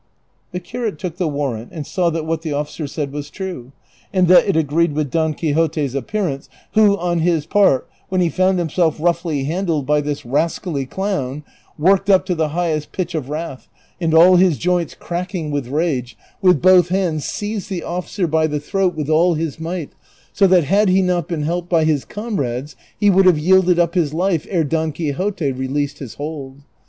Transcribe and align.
The 0.51 0.59
curate 0.59 0.97
took 0.97 1.17
the 1.17 1.27
warrant 1.27 1.69
and 1.71 1.85
saw 1.85 2.09
that 2.09 2.25
what 2.25 2.41
the 2.41 2.53
officer 2.53 2.87
said 2.87 3.11
Avas 3.11 3.29
true, 3.29 3.71
and 4.11 4.27
that 4.29 4.47
it 4.47 4.57
agreed 4.57 4.95
Avith 4.95 5.11
Don 5.11 5.35
Quixote's 5.35 5.93
appear 5.93 6.23
390 6.23 6.47
DON 6.47 6.47
QUIXOTE. 6.47 6.73
ance, 6.73 6.75
avIio, 6.75 7.03
on 7.03 7.21
liis 7.45 7.49
part, 7.51 7.89
when 8.09 8.19
he 8.21 8.27
found 8.29 8.57
himself 8.57 8.97
roiighly 8.97 9.45
handled 9.45 9.85
by 9.85 10.01
this 10.01 10.25
rascally 10.25 10.87
clown, 10.87 11.43
worked 11.77 12.09
up 12.09 12.25
to 12.25 12.33
the 12.33 12.47
highest 12.47 12.91
pitch 12.91 13.13
of 13.13 13.29
wrath, 13.29 13.67
and 13.99 14.15
all 14.15 14.37
his 14.37 14.57
joints 14.57 14.95
cracking 14.95 15.51
with 15.51 15.67
rage, 15.67 16.17
with 16.41 16.63
both 16.63 16.89
hands 16.89 17.23
seized 17.23 17.69
the 17.69 17.83
officer 17.83 18.25
l)y 18.25 18.47
the 18.47 18.59
throat 18.59 18.95
with 18.95 19.07
all 19.07 19.35
his 19.35 19.59
might, 19.59 19.91
so 20.33 20.47
that 20.47 20.63
had 20.63 20.89
he 20.89 21.03
not 21.03 21.27
been 21.27 21.43
helped 21.43 21.69
by 21.69 21.83
his 21.83 22.05
comrades 22.05 22.75
he 22.99 23.11
would 23.11 23.27
have 23.27 23.37
yielded 23.37 23.77
up 23.77 23.93
his 23.93 24.15
life 24.15 24.47
ere 24.49 24.63
Don 24.63 24.93
Quixote 24.93 25.51
released 25.51 25.99
his 25.99 26.15
hold. 26.15 26.61